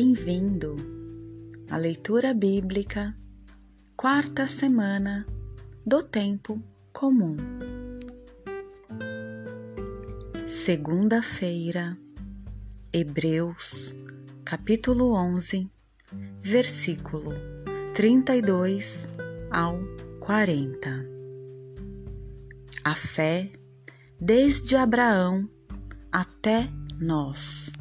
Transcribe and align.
Bem-vindo 0.00 0.76
à 1.68 1.76
leitura 1.76 2.32
bíblica, 2.32 3.16
quarta 3.96 4.46
semana 4.46 5.26
do 5.84 6.04
tempo 6.04 6.62
comum. 6.92 7.36
Segunda-feira, 10.46 11.98
Hebreus, 12.92 13.92
capítulo 14.44 15.14
11, 15.14 15.68
versículo 16.42 17.32
32 17.92 19.10
ao 19.50 19.80
40. 20.20 20.90
A 22.84 22.94
fé 22.94 23.50
desde 24.20 24.76
Abraão 24.76 25.50
até 26.12 26.70
nós. 27.00 27.72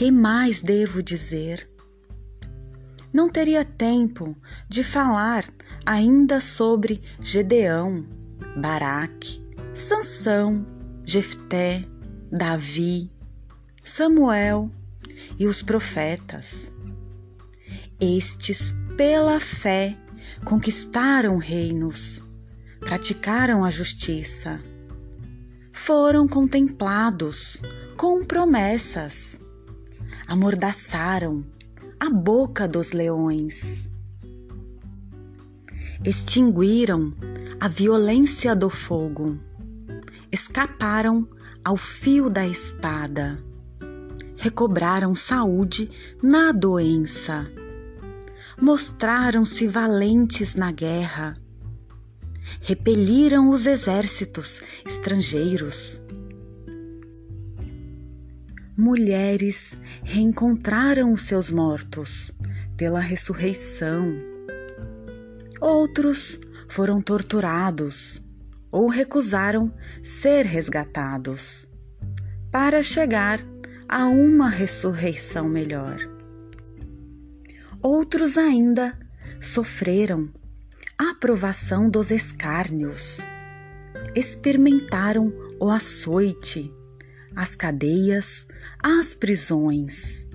Que 0.00 0.10
mais 0.10 0.62
devo 0.62 1.02
dizer? 1.02 1.68
Não 3.12 3.28
teria 3.28 3.66
tempo 3.66 4.34
de 4.66 4.82
falar 4.82 5.44
ainda 5.84 6.40
sobre 6.40 7.02
Gedeão, 7.20 8.06
Baraque, 8.56 9.44
Sansão, 9.74 10.66
Jefté, 11.04 11.84
Davi, 12.32 13.12
Samuel 13.82 14.70
e 15.38 15.46
os 15.46 15.60
profetas. 15.60 16.72
Estes, 18.00 18.74
pela 18.96 19.38
fé, 19.38 19.98
conquistaram 20.46 21.36
reinos, 21.36 22.22
praticaram 22.80 23.66
a 23.66 23.68
justiça, 23.68 24.64
foram 25.74 26.26
contemplados 26.26 27.60
com 27.98 28.24
promessas 28.24 29.38
amordaçaram 30.30 31.44
a 31.98 32.08
boca 32.08 32.68
dos 32.68 32.92
leões. 32.92 33.90
Extinguiram 36.04 37.12
a 37.58 37.66
violência 37.66 38.54
do 38.54 38.70
fogo, 38.70 39.40
escaparam 40.30 41.28
ao 41.64 41.76
fio 41.76 42.30
da 42.30 42.46
espada, 42.46 43.42
recobraram 44.36 45.16
saúde 45.16 45.90
na 46.22 46.52
doença, 46.52 47.50
mostraram-se 48.62 49.66
valentes 49.66 50.54
na 50.54 50.70
guerra, 50.70 51.34
repeliram 52.60 53.50
os 53.50 53.66
exércitos 53.66 54.62
estrangeiros 54.86 56.00
mulheres 58.80 59.76
reencontraram 60.02 61.12
os 61.12 61.22
seus 61.22 61.50
mortos 61.50 62.32
pela 62.78 62.98
ressurreição. 62.98 64.16
Outros 65.60 66.40
foram 66.66 66.98
torturados 66.98 68.22
ou 68.72 68.88
recusaram 68.88 69.70
ser 70.02 70.46
resgatados 70.46 71.68
para 72.50 72.82
chegar 72.82 73.40
a 73.86 74.06
uma 74.06 74.48
ressurreição 74.48 75.46
melhor. 75.46 75.98
Outros 77.82 78.38
ainda 78.38 78.98
sofreram 79.40 80.32
a 80.98 81.10
aprovação 81.10 81.90
dos 81.90 82.10
escárnios, 82.10 83.18
experimentaram 84.14 85.32
o 85.60 85.68
açoite 85.68 86.72
as 87.40 87.56
cadeias, 87.56 88.46
as 88.82 89.14
prisões. 89.14 90.26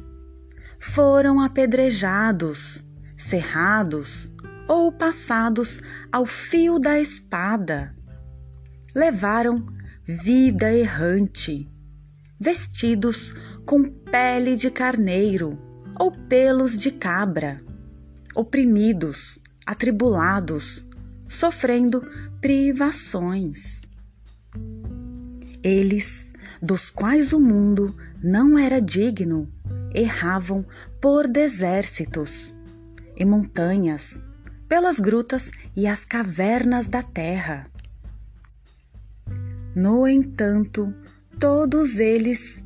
Foram 0.80 1.40
apedrejados, 1.40 2.84
cerrados 3.16 4.32
ou 4.68 4.92
passados 4.92 5.82
ao 6.12 6.26
fio 6.26 6.80
da 6.80 7.00
espada. 7.00 7.96
Levaram 8.96 9.64
vida 10.04 10.74
errante, 10.74 11.72
vestidos 12.40 13.36
com 13.68 13.84
pele 13.84 14.56
de 14.56 14.72
carneiro 14.72 15.60
ou 16.00 16.10
pelos 16.10 16.76
de 16.76 16.90
cabra, 16.90 17.62
oprimidos, 18.34 19.40
atribulados, 19.64 20.84
sofrendo 21.30 22.02
privações. 22.42 23.84
Eles 25.62 26.25
dos 26.66 26.90
quais 26.90 27.32
o 27.32 27.40
mundo 27.40 27.96
não 28.24 28.58
era 28.58 28.82
digno, 28.82 29.48
erravam 29.94 30.66
por 31.00 31.30
desércitos 31.30 32.56
e 33.16 33.24
montanhas, 33.24 34.24
pelas 34.68 35.00
grutas 35.00 35.52
e 35.76 35.86
as 35.86 36.04
cavernas 36.04 36.88
da 36.88 37.04
terra. 37.04 37.68
No 39.76 40.08
entanto, 40.08 40.92
todos 41.40 42.00
eles, 42.00 42.64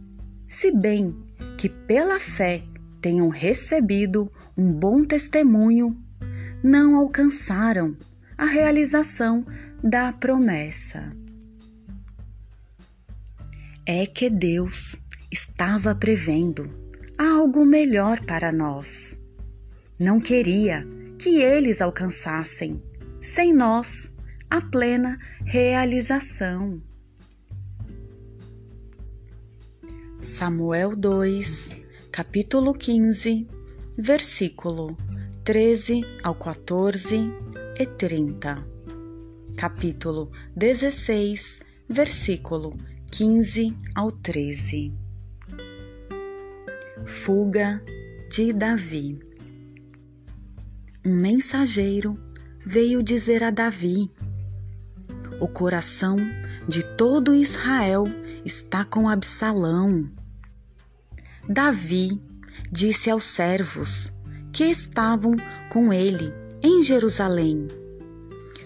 se 0.47 0.71
bem 0.71 1.13
que 1.57 1.67
pela 1.67 2.21
fé 2.21 2.63
tenham 3.01 3.27
recebido 3.27 4.31
um 4.57 4.71
bom 4.73 5.03
testemunho, 5.03 6.01
não 6.63 6.95
alcançaram 6.95 7.97
a 8.37 8.45
realização 8.45 9.45
da 9.83 10.13
promessa 10.13 11.13
é 13.91 14.05
que 14.05 14.29
Deus 14.29 14.95
estava 15.31 15.95
prevendo 15.95 16.69
algo 17.17 17.66
melhor 17.66 18.23
para 18.23 18.51
nós. 18.51 19.19
Não 19.97 20.22
queria 20.22 20.88
que 21.17 21.41
eles 21.41 21.81
alcançassem, 21.81 22.83
sem 23.19 23.51
nós, 23.51 24.13
a 24.47 24.61
plena 24.61 25.17
realização. 25.44 26.79
Samuel 30.22 30.95
2, 30.95 31.72
capítulo 32.11 32.75
15, 32.75 33.47
versículo 33.97 34.95
13 35.44 36.05
ao 36.22 36.35
14 36.35 37.33
e 37.75 37.85
30. 37.88 38.63
Capítulo 39.57 40.29
16, 40.55 41.61
versículo 41.89 42.72
15 43.12 43.75
ao 43.96 44.12
13. 44.12 44.94
Fuga 47.03 47.84
de 48.30 48.53
Davi. 48.53 49.20
Um 51.06 51.16
mensageiro 51.16 52.20
veio 52.64 53.02
dizer 53.02 53.44
a 53.44 53.50
Davi: 53.50 54.12
O 55.40 55.47
coração 55.47 56.18
de 56.68 56.84
todo 56.96 57.34
Israel 57.34 58.06
está 58.46 58.86
com 58.86 59.09
Absalão. 59.09 60.09
Davi 61.47 62.22
disse 62.72 63.09
aos 63.09 63.24
servos 63.24 64.14
que 64.53 64.66
estavam 64.66 65.36
com 65.70 65.91
ele 65.91 66.31
em 66.62 66.84
Jerusalém: 66.84 67.68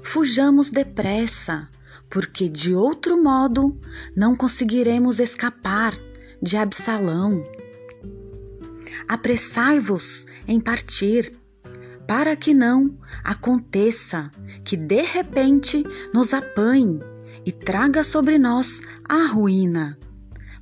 Fujamos 0.03 0.69
depressa 0.69 1.69
porque 2.13 2.47
de 2.47 2.75
outro 2.75 3.23
modo 3.23 3.75
não 4.15 4.35
conseguiremos 4.35 5.19
escapar 5.19 5.97
de 6.39 6.55
Absalão. 6.55 7.43
Apressai-vos 9.07 10.23
em 10.47 10.59
partir, 10.59 11.35
para 12.07 12.35
que 12.35 12.53
não 12.53 12.95
aconteça 13.23 14.29
que 14.63 14.77
de 14.77 15.01
repente 15.01 15.83
nos 16.13 16.35
apanhe 16.35 16.99
e 17.43 17.51
traga 17.51 18.03
sobre 18.03 18.37
nós 18.37 18.79
a 19.09 19.25
ruína, 19.25 19.97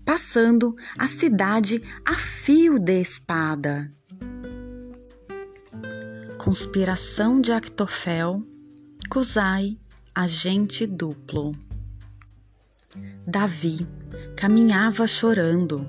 passando 0.05 0.73
a 0.97 1.05
cidade 1.05 1.83
a 2.05 2.15
fio 2.15 2.79
de 2.79 3.01
espada. 3.01 3.91
Conspiração 6.37 7.41
de 7.41 7.51
Actofel, 7.51 8.41
Cusai 9.09 9.77
agente 10.13 10.85
duplo. 10.85 11.55
Davi 13.25 13.87
caminhava 14.35 15.07
chorando 15.07 15.87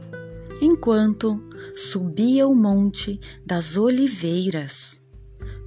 enquanto 0.60 1.42
subia 1.74 2.46
o 2.46 2.54
monte 2.54 3.20
das 3.44 3.76
oliveiras, 3.76 5.00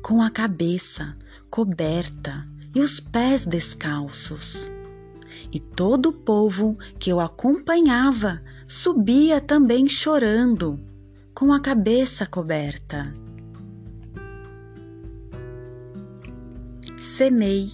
com 0.02 0.22
a 0.22 0.30
cabeça 0.30 1.18
coberta 1.50 2.48
e 2.74 2.80
os 2.80 3.00
pés 3.00 3.46
descalços. 3.46 4.72
E 5.52 5.60
todo 5.60 6.10
o 6.10 6.14
povo 6.14 6.78
que 6.98 7.12
o 7.12 7.20
acompanhava 7.20 8.42
subia 8.68 9.42
também 9.42 9.88
chorando, 9.88 10.82
com 11.34 11.52
a 11.52 11.60
cabeça 11.60 12.26
coberta. 12.26 13.14
Semei 16.98 17.72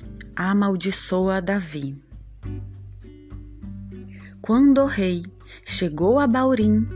amaldiçoa 0.49 1.41
Davi. 1.41 1.95
Quando 4.41 4.81
o 4.81 4.85
rei 4.85 5.23
chegou 5.63 6.19
a 6.19 6.25
Baurim, 6.25 6.88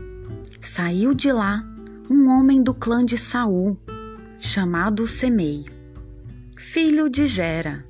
saiu 0.60 1.14
de 1.14 1.30
lá 1.30 1.64
um 2.10 2.28
homem 2.28 2.62
do 2.62 2.74
clã 2.74 3.04
de 3.04 3.16
Saul, 3.16 3.78
chamado 4.38 5.06
Semei, 5.06 5.64
filho 6.56 7.08
de 7.08 7.26
Gera. 7.26 7.86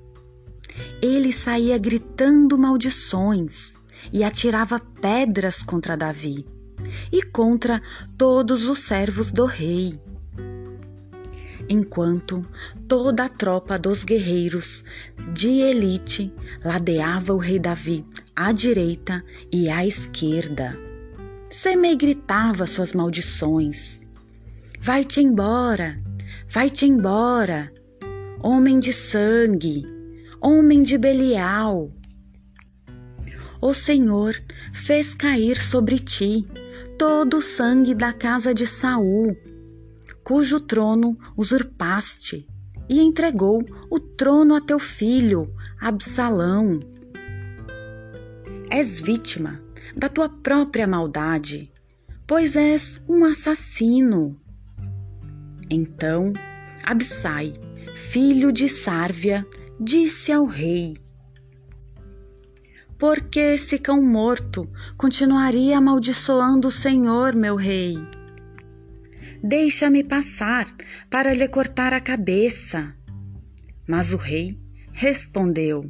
Ele 1.00 1.32
saía 1.32 1.79
gritando 1.79 2.59
maldições 2.59 3.76
e 4.12 4.23
atirava 4.23 4.79
pedras 4.79 5.62
contra 5.62 5.97
Davi 5.97 6.47
e 7.11 7.23
contra 7.23 7.81
todos 8.17 8.69
os 8.69 8.81
servos 8.81 9.31
do 9.32 9.47
rei. 9.47 9.99
Enquanto 11.69 12.47
toda 12.87 13.25
a 13.25 13.29
tropa 13.29 13.79
dos 13.79 14.05
guerreiros 14.05 14.85
de 15.33 15.49
elite 15.49 16.33
ladeava 16.65 17.33
o 17.35 17.39
rei 17.39 17.59
Davi 17.59 18.05
à 18.35 18.53
direita 18.53 19.25
e 19.53 19.69
à 19.69 19.85
esquerda. 19.85 20.79
Semei 21.51 21.97
gritava 21.97 22.67
suas 22.67 22.93
maldições. 22.93 24.01
Vai-te 24.81 25.21
embora, 25.21 26.01
vai-te 26.49 26.87
embora, 26.87 27.73
homem 28.43 28.79
de 28.79 28.93
sangue, 28.93 29.85
homem 30.41 30.83
de 30.83 30.97
Belial. 30.97 31.91
O 33.61 33.75
Senhor 33.75 34.41
fez 34.73 35.15
cair 35.15 35.57
sobre 35.57 35.99
ti 35.99 36.47
todo 36.99 37.39
o 37.39 37.43
sangue 37.43 37.95
da 37.95 38.12
casa 38.12 38.55
de 38.55 38.67
Saul, 38.67 39.37
cujo 40.26 40.58
trono 40.58 41.17
usurpaste, 41.37 42.49
e 42.88 43.00
entregou 43.00 43.61
o 43.88 44.00
trono 44.00 44.56
a 44.56 44.61
teu 44.61 44.81
filho, 44.81 45.55
Absalão. 45.81 46.81
És 48.69 48.99
vítima 48.99 49.62
da 49.96 50.08
tua 50.08 50.28
própria 50.28 50.84
maldade, 50.84 51.70
pois 52.26 52.56
és 52.56 53.00
um 53.08 53.25
assassino. 53.25 54.37
Então 55.70 56.32
Absai, 56.82 57.55
filho 57.94 58.50
de 58.50 58.69
Sárvia, 58.69 59.46
disse 59.78 60.32
ao 60.32 60.44
rei: 60.44 60.96
porque 62.99 63.38
esse 63.38 63.78
cão 63.78 64.02
morto 64.02 64.69
continuaria 64.96 65.78
amaldiçoando 65.78 66.67
o 66.67 66.73
Senhor, 66.73 67.32
meu 67.34 67.55
rei. 67.55 68.16
Deixa-me 69.49 70.03
passar 70.03 70.67
para 71.09 71.33
lhe 71.33 71.47
cortar 71.47 71.93
a 71.93 72.01
cabeça. 72.01 72.97
Mas 73.87 74.13
o 74.13 74.17
rei 74.17 74.59
respondeu: 74.93 75.89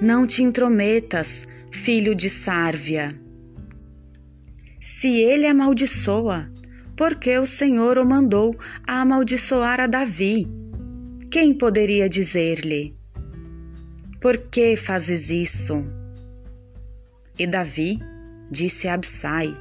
Não 0.00 0.26
te 0.26 0.42
intrometas, 0.42 1.46
filho 1.70 2.14
de 2.14 2.30
Sárvia. 2.30 3.20
Se 4.80 5.08
ele 5.08 5.46
amaldiçoa, 5.46 6.48
porque 6.96 7.36
o 7.36 7.44
Senhor 7.44 7.98
o 7.98 8.06
mandou 8.06 8.58
a 8.86 9.02
amaldiçoar 9.02 9.78
a 9.78 9.86
Davi, 9.86 10.48
quem 11.30 11.52
poderia 11.52 12.08
dizer-lhe? 12.08 12.96
Por 14.22 14.38
que 14.38 14.74
fazes 14.74 15.28
isso? 15.28 15.84
E 17.38 17.46
Davi 17.46 17.98
disse 18.50 18.88
a 18.88 18.94
Absai 18.94 19.54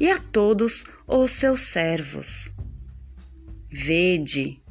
e 0.00 0.10
a 0.10 0.18
todos 0.18 0.84
os 1.08 1.30
seus 1.30 1.60
servos: 1.60 2.52
Vede, 3.70 4.62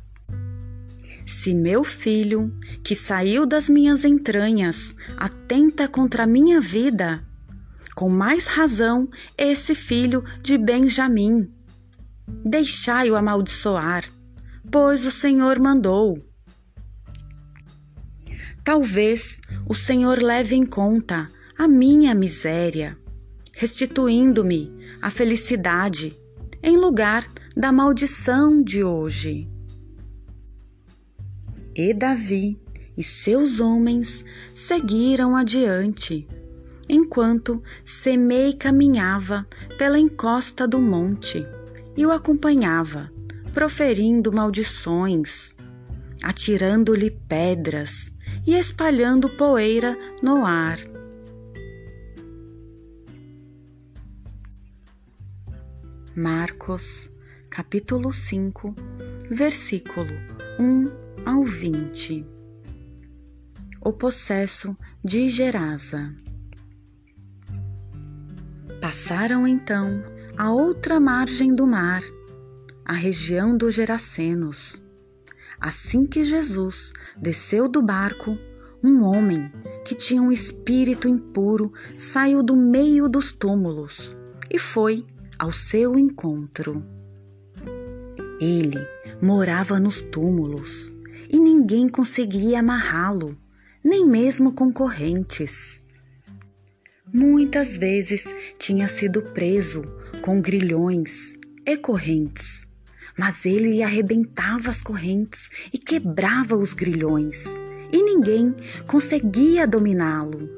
se 1.25 1.53
meu 1.53 1.83
filho, 1.83 2.55
que 2.83 2.95
saiu 2.95 3.45
das 3.45 3.67
minhas 3.67 4.05
entranhas, 4.05 4.95
atenta 5.17 5.87
contra 5.87 6.23
a 6.23 6.27
minha 6.27 6.61
vida, 6.61 7.25
com 7.95 8.09
mais 8.09 8.45
razão 8.45 9.09
esse 9.35 9.73
filho 9.73 10.23
de 10.41 10.57
Benjamim. 10.57 11.51
Deixai-o 12.45 13.15
amaldiçoar, 13.15 14.05
pois 14.71 15.05
o 15.05 15.11
Senhor 15.11 15.59
mandou. 15.59 16.23
Talvez 18.63 19.39
o 19.67 19.73
Senhor 19.73 20.21
leve 20.21 20.55
em 20.55 20.65
conta 20.65 21.29
a 21.57 21.67
minha 21.67 22.13
miséria, 22.13 22.97
restituindo-me 23.53 24.71
a 25.01 25.09
felicidade 25.09 26.17
em 26.61 26.77
lugar 26.77 27.27
da 27.55 27.71
maldição 27.71 28.63
de 28.63 28.83
hoje. 28.83 29.49
E 31.75 31.93
Davi 31.93 32.59
e 32.97 33.03
seus 33.03 33.59
homens 33.59 34.25
seguiram 34.55 35.35
adiante, 35.35 36.27
enquanto 36.89 37.61
Semei 37.83 38.53
caminhava 38.53 39.47
pela 39.77 39.99
encosta 39.99 40.67
do 40.67 40.79
monte 40.79 41.45
e 41.95 42.05
o 42.05 42.11
acompanhava, 42.11 43.11
proferindo 43.53 44.31
maldições, 44.31 45.55
atirando-lhe 46.23 47.11
pedras 47.11 48.11
e 48.45 48.55
espalhando 48.55 49.29
poeira 49.29 49.97
no 50.21 50.45
ar. 50.45 50.96
Marcos, 56.19 57.11
capítulo 57.47 58.11
5, 58.11 58.73
versículo 59.29 60.15
1 60.59 61.23
ao 61.23 61.45
20. 61.45 62.25
O 63.85 63.93
possesso 63.93 64.75
de 65.05 65.29
Gerasa. 65.29 66.11
Passaram 68.81 69.47
então 69.47 70.03
a 70.35 70.49
outra 70.49 70.99
margem 70.99 71.53
do 71.53 71.67
mar, 71.67 72.01
a 72.83 72.93
região 72.93 73.55
dos 73.55 73.75
Gerasenos. 73.75 74.83
Assim 75.61 76.07
que 76.07 76.23
Jesus 76.23 76.93
desceu 77.15 77.69
do 77.69 77.83
barco, 77.83 78.35
um 78.83 79.03
homem 79.03 79.51
que 79.85 79.93
tinha 79.93 80.23
um 80.23 80.31
espírito 80.31 81.07
impuro 81.07 81.71
saiu 81.95 82.41
do 82.41 82.55
meio 82.55 83.07
dos 83.07 83.31
túmulos 83.31 84.17
e 84.49 84.57
foi 84.57 85.05
ao 85.37 85.51
seu 85.51 85.97
encontro. 85.97 86.85
Ele 88.39 88.77
morava 89.21 89.79
nos 89.79 90.01
túmulos 90.01 90.93
e 91.29 91.39
ninguém 91.39 91.89
conseguia 91.89 92.59
amarrá-lo, 92.59 93.37
nem 93.83 94.05
mesmo 94.05 94.53
concorrentes. 94.53 95.81
Muitas 97.13 97.77
vezes 97.77 98.33
tinha 98.57 98.87
sido 98.87 99.21
preso 99.21 99.81
com 100.21 100.41
grilhões 100.41 101.37
e 101.65 101.77
correntes 101.77 102.67
mas 103.17 103.45
ele 103.45 103.81
arrebentava 103.81 104.69
as 104.69 104.79
correntes 104.79 105.49
e 105.73 105.77
quebrava 105.77 106.55
os 106.55 106.71
grilhões, 106.71 107.45
e 107.91 108.03
ninguém 108.03 108.55
conseguia 108.85 109.65
dominá-lo. 109.65 110.56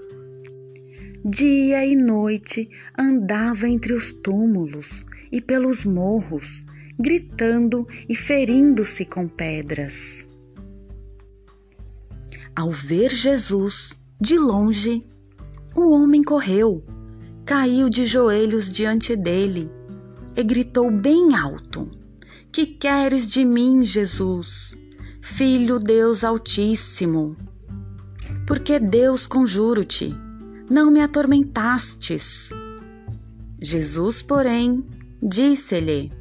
Dia 1.26 1.86
e 1.86 1.98
noite 1.98 2.70
andava 2.98 3.68
entre 3.68 3.92
os 3.92 4.14
túmulos 4.14 5.06
e 5.30 5.42
pelos 5.42 5.84
morros, 5.84 6.66
gritando 6.98 7.86
e 8.08 8.16
ferindo-se 8.16 9.04
com 9.04 9.28
pedras. 9.28 10.30
Ao 12.56 12.72
ver 12.72 13.12
Jesus 13.12 13.92
de 14.20 14.38
longe, 14.38 15.04
o 15.76 15.92
homem 15.92 16.24
correu, 16.24 16.86
caiu 17.46 17.90
de 17.90 18.06
joelhos 18.06 18.72
diante 18.72 19.14
dele 19.14 19.70
e 20.38 20.44
gritou 20.44 20.90
bem 20.90 21.36
alto: 21.36 21.92
que 22.50 22.66
queres 22.66 23.30
de 23.30 23.44
mim, 23.44 23.84
Jesus, 23.84 24.74
Filho 25.22 25.80
Deus 25.80 26.24
Altíssimo? 26.24 27.36
Porque 28.48 28.80
Deus 28.80 29.28
conjuro-te, 29.28 30.16
não 30.70 30.92
me 30.92 31.02
atormentastes. 31.02 32.52
Jesus, 33.62 34.22
porém, 34.22 34.86
disse-lhe: 35.22 36.12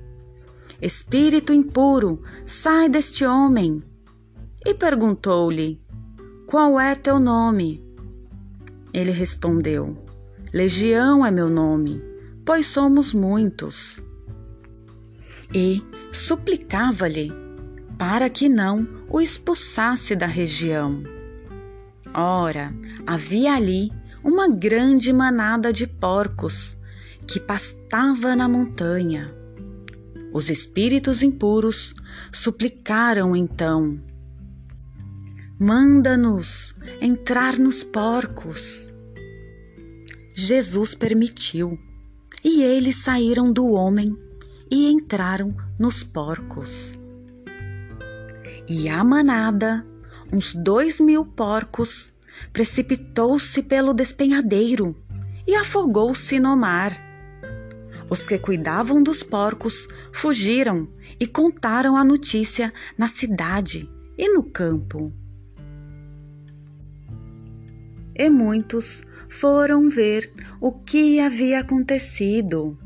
Espírito 0.80 1.52
impuro, 1.52 2.22
sai 2.46 2.88
deste 2.88 3.24
homem. 3.24 3.82
E 4.64 4.74
perguntou-lhe: 4.74 5.80
Qual 6.46 6.80
é 6.80 6.94
teu 6.94 7.18
nome? 7.20 7.84
Ele 8.92 9.10
respondeu: 9.10 10.04
Legião 10.52 11.24
é 11.24 11.30
meu 11.30 11.48
nome, 11.48 12.02
pois 12.44 12.66
somos 12.66 13.12
muitos. 13.12 14.02
E 15.52 15.82
suplicava-lhe 16.12 17.32
para 17.98 18.30
que 18.30 18.48
não 18.48 18.86
o 19.08 19.20
expulsasse 19.20 20.14
da 20.14 20.26
região. 20.26 21.02
Ora, 22.14 22.74
havia 23.06 23.54
ali 23.54 23.90
uma 24.28 24.46
grande 24.46 25.10
manada 25.10 25.72
de 25.72 25.86
porcos 25.86 26.76
que 27.26 27.40
pastava 27.40 28.36
na 28.36 28.46
montanha. 28.46 29.34
Os 30.34 30.50
espíritos 30.50 31.22
impuros 31.22 31.94
suplicaram 32.30 33.34
então: 33.34 34.04
Manda-nos 35.58 36.74
entrar 37.00 37.58
nos 37.58 37.82
porcos. 37.82 38.92
Jesus 40.34 40.94
permitiu 40.94 41.76
E 42.44 42.62
eles 42.62 42.96
saíram 42.96 43.50
do 43.50 43.66
homem 43.72 44.14
e 44.70 44.90
entraram 44.90 45.54
nos 45.78 46.04
porcos. 46.04 46.98
E 48.68 48.90
a 48.90 49.02
manada, 49.02 49.84
uns 50.30 50.54
dois 50.54 51.00
mil 51.00 51.24
porcos, 51.24 52.12
precipitou-se 52.52 53.62
pelo 53.62 53.94
despenhadeiro 53.94 54.96
e 55.46 55.54
afogou-se 55.54 56.38
no 56.38 56.56
mar. 56.56 56.92
Os 58.10 58.26
que 58.26 58.38
cuidavam 58.38 59.02
dos 59.02 59.22
porcos 59.22 59.86
fugiram 60.12 60.88
e 61.20 61.26
contaram 61.26 61.96
a 61.96 62.04
notícia 62.04 62.72
na 62.96 63.06
cidade 63.06 63.88
e 64.16 64.32
no 64.32 64.42
campo. 64.42 65.12
E 68.14 68.28
muitos 68.28 69.02
foram 69.28 69.88
ver 69.88 70.32
o 70.60 70.72
que 70.72 71.20
havia 71.20 71.60
acontecido. 71.60 72.78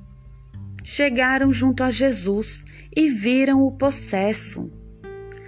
Chegaram 0.85 1.53
junto 1.53 1.83
a 1.83 1.91
Jesus 1.91 2.65
e 2.95 3.09
viram 3.09 3.63
o 3.63 3.73
possesso, 3.73 4.71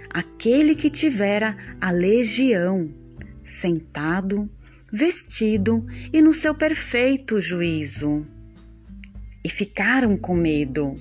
aquele 0.09 0.73
que 0.73 0.89
tivera 0.89 1.57
a 1.79 1.91
legião, 1.91 2.93
sentado, 3.45 4.49
vestido 4.91 5.85
e 6.11 6.21
no 6.21 6.33
seu 6.33 6.53
perfeito 6.53 7.39
juízo. 7.39 8.27
E 9.43 9.49
ficaram 9.49 10.17
com 10.17 10.35
medo. 10.35 10.99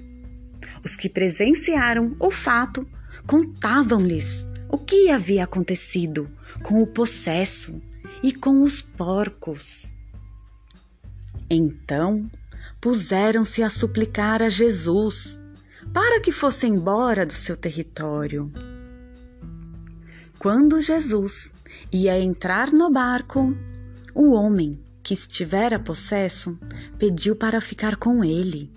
Os 0.84 0.94
que 0.94 1.08
presenciaram 1.08 2.14
o 2.20 2.30
fato 2.30 2.86
contavam-lhes 3.26 4.46
o 4.68 4.76
que 4.76 5.10
havia 5.10 5.44
acontecido 5.44 6.30
com 6.62 6.82
o 6.82 6.86
possesso 6.86 7.80
e 8.22 8.32
com 8.32 8.62
os 8.62 8.82
porcos. 8.82 9.94
Então 11.48 12.30
puseram-se 12.80 13.62
a 13.62 13.70
suplicar 13.70 14.42
a 14.42 14.50
Jesus 14.50 15.40
para 15.92 16.20
que 16.20 16.32
fosse 16.32 16.66
embora 16.66 17.24
do 17.24 17.32
seu 17.32 17.56
território. 17.56 18.52
Quando 20.38 20.80
Jesus 20.80 21.53
ia 21.92 22.18
entrar 22.18 22.72
no 22.72 22.90
barco, 22.90 23.56
o 24.14 24.32
homem 24.32 24.80
que 25.02 25.14
estivera 25.14 25.78
possesso 25.78 26.58
pediu 26.98 27.36
para 27.36 27.60
ficar 27.60 27.96
com 27.96 28.24
ele. 28.24 28.72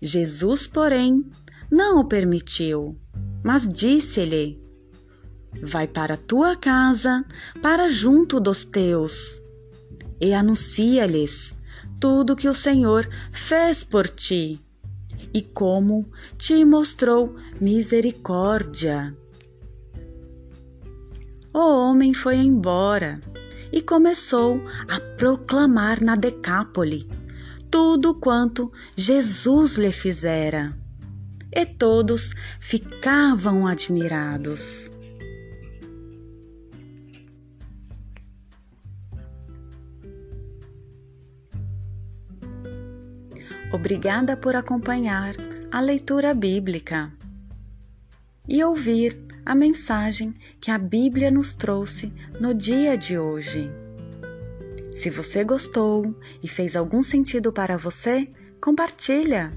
Jesus, 0.00 0.66
porém, 0.66 1.24
não 1.70 2.00
o 2.00 2.04
permitiu, 2.04 2.96
mas 3.44 3.68
disse-lhe: 3.68 4.60
Vai 5.62 5.86
para 5.86 6.16
tua 6.16 6.56
casa, 6.56 7.24
para 7.60 7.88
junto 7.88 8.40
dos 8.40 8.64
teus, 8.64 9.40
e 10.20 10.32
anuncia-lhes 10.34 11.56
tudo 12.00 12.34
que 12.34 12.48
o 12.48 12.54
Senhor 12.54 13.08
fez 13.30 13.84
por 13.84 14.08
ti 14.08 14.60
e 15.32 15.40
como 15.40 16.10
te 16.36 16.64
mostrou 16.64 17.36
misericórdia. 17.60 19.16
O 21.54 21.58
homem 21.58 22.14
foi 22.14 22.36
embora 22.36 23.20
e 23.70 23.82
começou 23.82 24.64
a 24.88 24.98
proclamar 25.16 26.02
na 26.02 26.16
Decápole 26.16 27.08
tudo 27.70 28.14
quanto 28.14 28.72
Jesus 28.94 29.76
lhe 29.76 29.92
fizera. 29.92 30.74
E 31.50 31.66
todos 31.66 32.30
ficavam 32.60 33.66
admirados. 33.66 34.90
Obrigada 43.72 44.36
por 44.36 44.54
acompanhar 44.54 45.34
a 45.70 45.80
leitura 45.80 46.34
bíblica 46.34 47.10
e 48.46 48.62
ouvir 48.62 49.31
a 49.44 49.54
mensagem 49.54 50.34
que 50.60 50.70
a 50.70 50.78
Bíblia 50.78 51.30
nos 51.30 51.52
trouxe 51.52 52.12
no 52.40 52.54
dia 52.54 52.96
de 52.96 53.18
hoje. 53.18 53.70
Se 54.90 55.08
você 55.10 55.42
gostou 55.42 56.14
e 56.42 56.48
fez 56.48 56.76
algum 56.76 57.02
sentido 57.02 57.52
para 57.52 57.76
você, 57.76 58.28
compartilha. 58.60 59.52